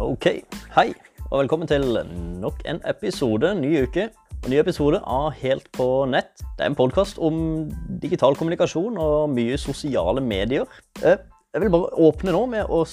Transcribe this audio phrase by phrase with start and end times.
[0.00, 0.24] Ok,
[0.72, 0.94] hei,
[1.28, 1.82] og velkommen til
[2.40, 4.06] nok en episode, ny uke.
[4.40, 6.40] Og ny episode av Helt på nett.
[6.56, 7.66] Det er en podkast om
[8.00, 10.64] digital kommunikasjon og mye sosiale medier.
[11.50, 12.84] Eh, Jeg vil bare åpne nå med å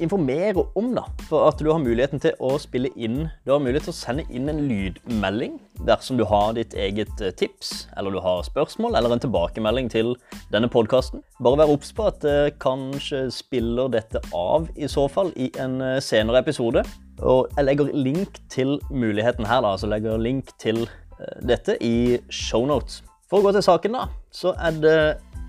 [0.00, 3.88] informere om da, for at du har muligheten til å spille inn Du har mulighet
[3.88, 8.20] til å sende inn en lydmelding dersom du har ditt eget eh, tips, eller du
[8.22, 10.14] har spørsmål, eller en tilbakemelding til
[10.52, 11.24] denne podkasten.
[11.42, 15.80] Bare vær obs på at det kanskje spiller dette av i så fall i en
[15.82, 16.84] eh, senere episode.
[17.18, 19.74] Og jeg legger link til muligheten her, da.
[19.74, 23.02] Altså legger link til eh, dette i shownotes.
[23.26, 24.98] For å gå til saken, da, så er det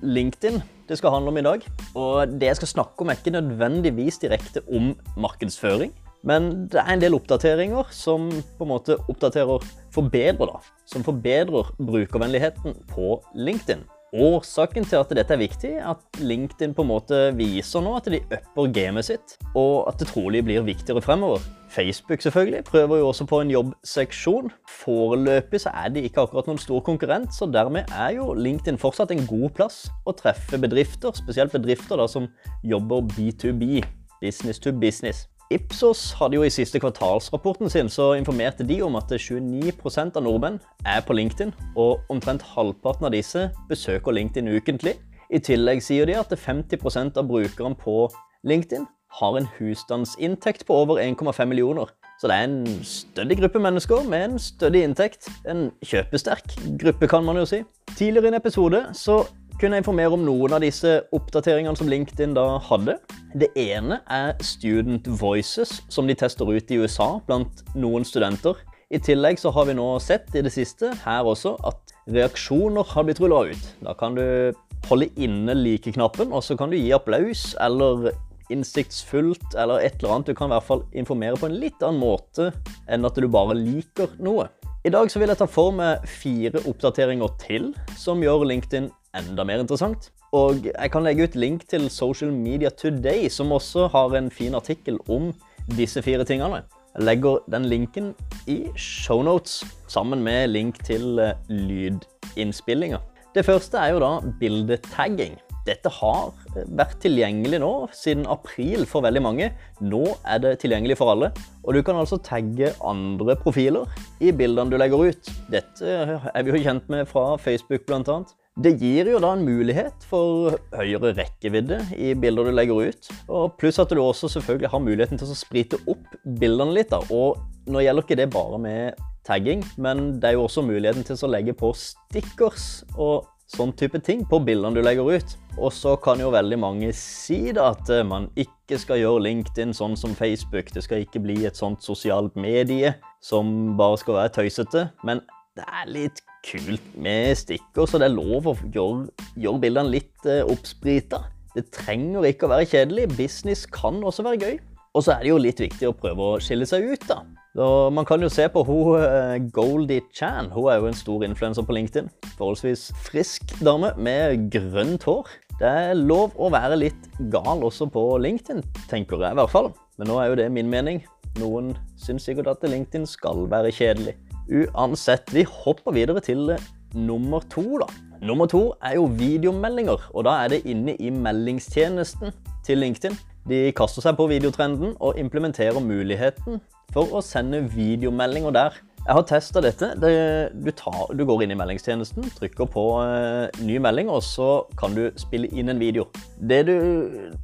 [0.03, 1.65] LinkedIn det skal handle om i dag.
[1.95, 5.93] Og det jeg skal snakke om, er ikke nødvendigvis direkte om markedsføring.
[6.23, 9.63] Men det er en del oppdateringer som på en måte oppdaterer
[9.95, 10.61] forbedrer, da.
[10.87, 13.83] Som forbedrer brukervennligheten på LinkedIn.
[14.13, 18.05] Årsaken til at dette er viktig, er at LinkedIn på en måte viser nå at
[18.13, 21.41] de upper gamet sitt, og at det trolig blir viktigere fremover.
[21.73, 24.53] Facebook selvfølgelig prøver jo også på en jobbseksjon.
[24.69, 29.15] Foreløpig så er de ikke akkurat noen stor konkurrent, så dermed er jo LinkedIn fortsatt
[29.15, 32.29] en god plass å treffe bedrifter, spesielt bedrifter da som
[32.61, 33.81] jobber B2B,
[34.21, 35.25] business to business.
[35.51, 40.59] Ipsos hadde jo i siste kvartalsrapporten sin så informerte de om at 29% av nordmenn
[40.87, 44.95] er på LinkedIn, og omtrent halvparten av disse besøker LinkedIn ukentlig.
[45.33, 48.07] I tillegg sier de at 50% av brukerne på
[48.47, 48.87] LinkedIn
[49.19, 51.91] har en husstandsinntekt på over 1,5 millioner.
[52.21, 55.27] Så det er en stødig gruppe mennesker med en stødig inntekt.
[55.49, 57.63] En kjøpesterk gruppe, kan man jo si.
[57.97, 59.19] Tidligere i en episode så
[59.59, 62.97] kunne jeg informere om noen av disse oppdateringene som LinkedIn da hadde.
[63.37, 68.59] Det ene er Student Voices, som de tester ut i USA blant noen studenter.
[68.93, 73.07] I tillegg så har vi nå sett i det siste her også at reaksjoner har
[73.07, 73.71] blitt rulla ut.
[73.85, 74.53] Da kan du
[74.89, 78.11] holde inne like-knappen, og så kan du gi applaus eller
[78.53, 80.33] innsiktsfullt eller et eller annet.
[80.33, 82.51] Du kan i hvert fall informere på en litt annen måte
[82.91, 84.49] enn at du bare liker noe.
[84.83, 89.45] I dag så vil jeg ta for meg fire oppdateringer til som gjør LinkedIn enda
[89.47, 90.09] mer interessant.
[90.35, 94.57] Og jeg kan legge ut link til Social Media Today, som også har en fin
[94.59, 95.29] artikkel om
[95.77, 96.65] disse fire tingene.
[96.97, 98.11] Jeg legger den linken
[98.43, 101.15] i shownotes, sammen med link til
[101.47, 102.99] lydinnspillinger.
[103.31, 105.39] Det første er jo da bildetagging.
[105.63, 106.33] Dette har
[106.75, 109.49] vært tilgjengelig nå siden april for veldig mange.
[109.79, 111.31] Nå er det tilgjengelig for alle.
[111.63, 113.87] Og du kan altså tagge andre profiler
[114.19, 115.33] i bildene du legger ut.
[115.51, 115.97] Dette
[116.33, 118.35] er vi jo kjent med fra Facebook annet.
[118.53, 123.09] Det gir jo da en mulighet for høyere rekkevidde i bilder du legger ut.
[123.25, 126.91] Og pluss at du også selvfølgelig har muligheten til å sprite opp bildene litt.
[126.91, 127.01] da.
[127.09, 127.39] Og
[127.71, 131.31] nå gjelder ikke det bare med tagging, men det er jo også muligheten til å
[131.31, 135.35] legge på stickers og sånn type ting på bildene du legger ut.
[135.59, 139.97] Og så kan jo veldig mange si da at man ikke skal gjøre LinkedIn sånn
[139.99, 140.73] som Facebook.
[140.73, 144.87] Det skal ikke bli et sånt sosialt medie som bare skal være tøysete.
[145.05, 145.21] Men
[145.57, 149.05] det er litt kult med stikker, så det er lov å gjøre,
[149.39, 151.21] gjøre bildene litt eh, oppsprita.
[151.53, 153.11] Det trenger ikke å være kjedelig.
[153.15, 154.57] Business kan også være gøy.
[154.93, 157.21] Og så er det jo litt viktig å prøve å skille seg ut, da.
[157.53, 160.49] Så man kan jo se på hun eh, Goldie Chan.
[160.49, 162.09] Hun er jo en stor influenser på LinkedIn.
[162.39, 165.29] Forholdsvis frisk dame med grønt hår.
[165.59, 169.69] Det er lov å være litt gal også på LinkedIn, tenker jeg i hvert fall.
[170.01, 171.03] Men nå er jo det min mening.
[171.37, 174.15] Noen syns sikkert at LinkedIn skal være kjedelig.
[174.49, 176.55] Uansett, vi hopper videre til
[176.97, 177.87] nummer to, da.
[178.25, 182.33] Nummer to er jo videomeldinger, og da er det inne i meldingstjenesten
[182.65, 183.17] til LinkedIn.
[183.49, 188.81] De kaster seg på videotrenden og implementerer muligheten for å sende videomeldinger der.
[189.03, 189.89] Jeg har testa dette.
[189.99, 194.95] Du, tar, du, går inn i meldingstjenesten, trykker på uh, ny melding, og så kan
[194.95, 196.05] du spille inn en video.
[196.39, 196.71] Du,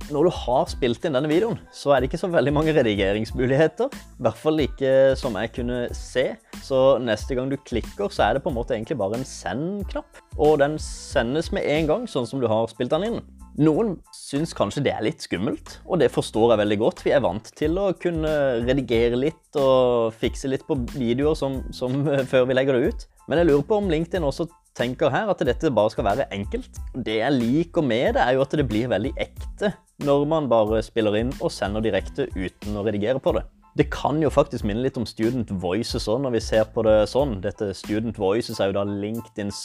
[0.07, 3.91] når du har spilt inn denne videoen, så er det ikke så veldig mange redigeringsmuligheter.
[3.91, 6.29] I hvert fall ikke som jeg kunne se.
[6.63, 10.23] Så neste gang du klikker, så er det på en måte egentlig bare en send-knapp.
[10.39, 13.21] Og den sendes med en gang, sånn som du har spilt den inn.
[13.59, 17.01] Noen syns kanskje det er litt skummelt, og det forstår jeg veldig godt.
[17.03, 18.31] Vi er vant til å kunne
[18.63, 21.97] redigere litt og fikse litt på videoer som, som
[22.31, 23.03] før vi legger det ut.
[23.27, 24.47] Men jeg lurer på om LinkedIn også
[24.79, 26.79] tenker her at dette bare skal være enkelt.
[26.95, 29.73] Det jeg liker med det, er jo at det blir veldig ekte
[30.07, 33.43] når man bare spiller inn og sender direkte uten å redigere på det.
[33.75, 36.95] Det kan jo faktisk minne litt om Student Voices òg, når vi ser på det
[37.11, 37.41] sånn.
[37.43, 39.61] Dette Student Voices er jo da LinkedIns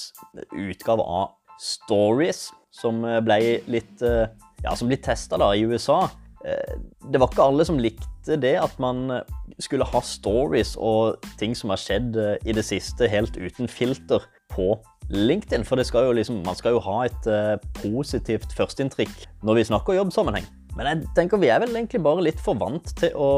[0.51, 3.39] utgave av Stories som eh, ble
[3.71, 4.27] litt eh,
[4.65, 6.05] ja, som testa i USA.
[6.45, 6.75] Eh,
[7.11, 9.21] det var ikke alle som likte det, at man
[9.61, 14.25] skulle ha stories og ting som har skjedd i det siste, helt uten filter
[14.55, 14.73] på
[15.13, 15.67] LinkedIn.
[15.69, 17.29] For skal liksom, man skal jo ha et
[17.77, 20.49] positivt førsteinntrykk når vi snakker jobbsammenheng.
[20.75, 23.31] Men jeg tenker vi er vel egentlig bare litt for vant til å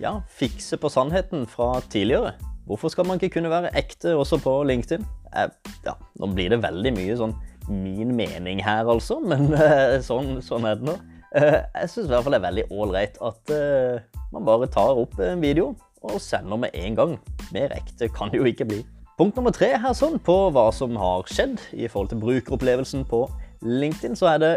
[0.00, 2.32] ja, fikse på sannheten fra tidligere.
[2.70, 5.04] Hvorfor skal man ikke kunne være ekte også på LinkedIn?
[5.36, 5.52] Eh,
[5.84, 7.36] ja, nå blir det veldig mye sånn
[7.70, 10.96] min mening her, altså, men eh, sånn, sånn, er det nå.
[11.38, 14.98] Eh, jeg syns i hvert fall det er veldig ålreit at eh, man bare tar
[14.98, 15.72] opp en video
[16.02, 17.18] og sender med en gang.
[17.54, 18.80] Mer ekte kan det jo ikke bli.
[19.20, 23.26] Punkt nummer tre her sånn, på hva som har skjedd i forhold til brukeropplevelsen på
[23.60, 24.54] LinkedIn, så er det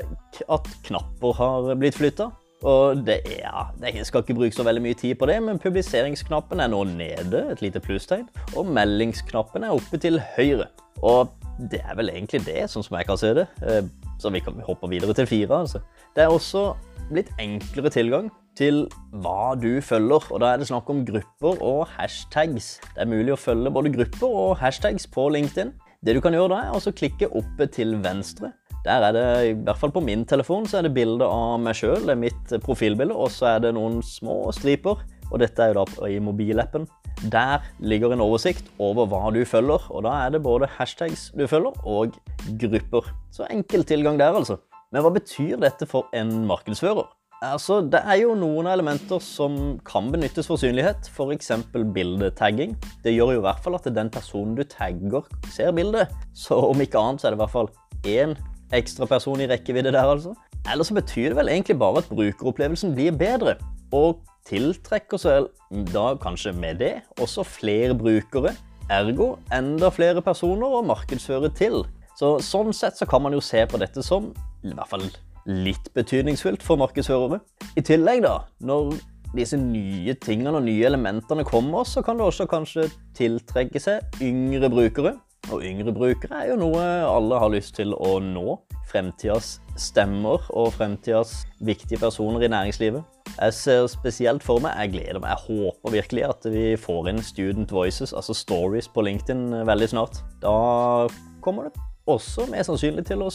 [0.47, 2.29] at knapper har blitt flytta.
[2.63, 6.63] Og det er, Jeg skal ikke bruke så veldig mye tid på det, men publiseringsknappen
[6.63, 8.23] er nå nede, et lite plusstegn.
[8.55, 10.69] Og meldingsknappen er oppe til høyre.
[11.03, 11.27] Og
[11.57, 13.45] det er vel egentlig det, sånn som jeg kan se det.
[13.61, 13.83] Eh,
[14.21, 15.63] så vi kan hoppe videre til fire.
[15.63, 15.83] altså.
[16.15, 16.71] Det er også
[17.11, 18.87] blitt enklere tilgang til
[19.23, 20.25] hva du følger.
[20.31, 22.77] Og da er det snakk om grupper og hashtags.
[22.93, 25.73] Det er mulig å følge både grupper og hashtags på LinkedIn.
[26.03, 28.51] Det du kan gjøre da, er å klikke oppe til venstre.
[28.83, 31.77] Der er det, i hvert fall på min telefon, så er det bilde av meg
[31.79, 32.01] sjøl.
[32.03, 34.99] Det er mitt profilbilde, og så er det noen små striper.
[35.33, 36.85] Og dette er jo da i mobilappen.
[37.31, 41.47] Der ligger en oversikt over hva du følger, og da er det både hashtags du
[41.49, 42.13] følger, og
[42.61, 43.09] grupper.
[43.33, 44.59] Så enkel tilgang der, altså.
[44.93, 47.09] Men hva betyr dette for en markedsfører?
[47.43, 51.51] Altså, det er jo noen elementer som kan benyttes for synlighet, f.eks.
[51.73, 52.77] bildetagging.
[53.03, 56.13] Det gjør jo i hvert fall at den personen du tagger, ser bildet.
[56.37, 57.71] Så om ikke annet så er det i hvert fall
[58.07, 58.37] én
[58.73, 60.31] ekstra person i rekkevidde der, altså.
[60.71, 63.57] Eller så betyr det vel egentlig bare at brukeropplevelsen blir bedre,
[63.91, 65.49] og tiltrekker seg
[65.93, 68.53] da kanskje med det også flere brukere,
[68.91, 71.83] ergo enda flere personer å markedsføre til.
[72.19, 74.31] Så sånn sett så kan man jo se på dette som
[74.63, 75.07] i hvert fall
[75.49, 77.39] litt betydningsfullt for markedsførere.
[77.75, 78.93] I tillegg, da, når
[79.33, 82.87] disse nye tingene og nye elementene kommer, så kan det også kanskje
[83.17, 85.17] tiltrekke seg yngre brukere.
[85.51, 88.59] Og yngre brukere er jo noe alle har lyst til å nå.
[88.87, 93.03] Fremtidas stemmer og fremtidas viktige personer i næringslivet.
[93.33, 97.23] Jeg ser spesielt for meg, jeg gleder meg, jeg håper virkelig at vi får inn
[97.25, 100.21] Student Voices, altså stories på LinkedIn veldig snart.
[100.43, 100.53] Da
[101.41, 103.29] kommer det også mer sannsynlig til å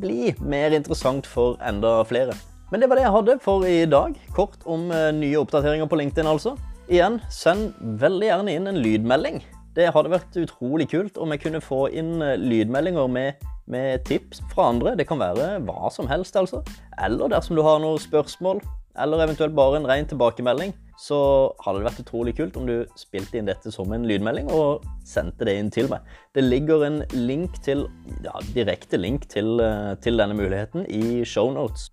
[0.00, 2.36] bli mer interessant for enda flere.
[2.70, 4.14] Men det var det jeg hadde for i dag.
[4.36, 6.54] Kort om eh, nye oppdateringer på LinkedIn, altså.
[6.90, 9.42] Igjen, send veldig gjerne inn en lydmelding.
[9.74, 14.42] Det hadde vært utrolig kult om jeg kunne få inn eh, lydmeldinger med, med tips
[14.52, 14.94] fra andre.
[14.98, 16.62] Det kan være hva som helst, altså.
[17.02, 18.62] Eller dersom du har noen spørsmål,
[19.00, 21.18] eller eventuelt bare en ren tilbakemelding, så
[21.64, 25.48] hadde det vært utrolig kult om du spilte inn dette som en lydmelding og sendte
[25.48, 26.06] det inn til meg.
[26.34, 27.86] Det ligger en link til,
[28.22, 31.90] ja, direkte link til, eh, til denne muligheten i shownotes.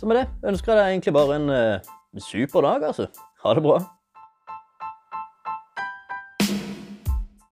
[0.00, 3.08] Så med det ønsker jeg deg egentlig bare en uh, super dag, altså.
[3.44, 3.80] Ha det bra.